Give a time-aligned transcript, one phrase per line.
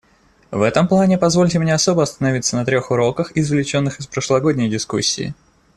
[0.49, 5.35] В этом плане позвольте мне особо остановиться на трех уроках, извлеченных из прошлогодней дискуссии.